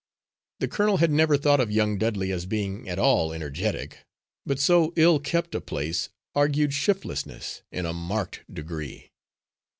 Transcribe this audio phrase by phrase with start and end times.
[0.61, 3.99] The colonel had never thought of young Dudley as being at all energetic,
[4.47, 9.11] but so ill kept a place argued shiftlessness in a marked degree.